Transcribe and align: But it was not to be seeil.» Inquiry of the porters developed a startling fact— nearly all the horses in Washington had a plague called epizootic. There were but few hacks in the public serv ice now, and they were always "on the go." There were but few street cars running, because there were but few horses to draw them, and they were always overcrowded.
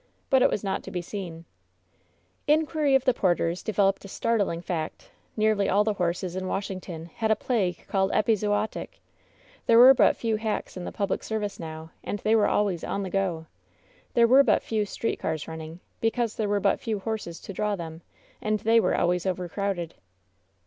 But 0.31 0.41
it 0.41 0.49
was 0.49 0.63
not 0.63 0.81
to 0.81 0.89
be 0.89 1.03
seeil.» 1.03 1.43
Inquiry 2.57 2.95
of 2.95 3.05
the 3.05 3.13
porters 3.13 3.61
developed 3.61 4.03
a 4.03 4.07
startling 4.07 4.59
fact— 4.59 5.11
nearly 5.37 5.69
all 5.69 5.83
the 5.83 5.93
horses 5.93 6.35
in 6.35 6.47
Washington 6.47 7.05
had 7.17 7.29
a 7.29 7.35
plague 7.35 7.85
called 7.87 8.11
epizootic. 8.11 8.99
There 9.67 9.77
were 9.77 9.93
but 9.93 10.15
few 10.17 10.37
hacks 10.37 10.75
in 10.75 10.85
the 10.85 10.91
public 10.91 11.21
serv 11.23 11.43
ice 11.43 11.59
now, 11.59 11.91
and 12.03 12.17
they 12.17 12.35
were 12.35 12.47
always 12.47 12.83
"on 12.83 13.03
the 13.03 13.11
go." 13.11 13.45
There 14.15 14.27
were 14.27 14.41
but 14.41 14.63
few 14.63 14.85
street 14.87 15.19
cars 15.19 15.47
running, 15.47 15.79
because 15.99 16.35
there 16.35 16.49
were 16.49 16.59
but 16.59 16.79
few 16.79 16.97
horses 16.97 17.39
to 17.41 17.53
draw 17.53 17.75
them, 17.75 18.01
and 18.41 18.57
they 18.61 18.79
were 18.79 18.97
always 18.97 19.27
overcrowded. 19.27 19.93